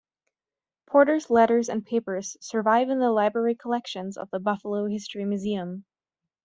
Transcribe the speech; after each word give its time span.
Porter's 0.87 1.29
letters 1.29 1.69
and 1.69 1.85
papers 1.85 2.35
survive 2.41 2.89
in 2.89 2.97
the 2.97 3.11
library 3.11 3.53
collections 3.53 4.17
of 4.17 4.31
the 4.31 4.39
Buffalo 4.39 4.87
History 4.87 5.25
Museum. 5.25 5.85